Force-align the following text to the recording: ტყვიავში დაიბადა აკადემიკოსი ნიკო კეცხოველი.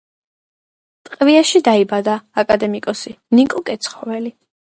ტყვიავში 1.09 1.61
დაიბადა 1.67 2.15
აკადემიკოსი 2.45 3.15
ნიკო 3.41 3.63
კეცხოველი. 3.71 4.35